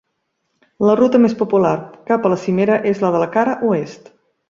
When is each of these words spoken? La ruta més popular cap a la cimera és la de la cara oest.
La 0.89 0.95
ruta 1.01 1.21
més 1.27 1.35
popular 1.43 1.73
cap 2.09 2.25
a 2.31 2.35
la 2.35 2.41
cimera 2.47 2.81
és 2.93 3.07
la 3.07 3.15
de 3.17 3.25
la 3.27 3.33
cara 3.39 3.59
oest. 3.73 4.15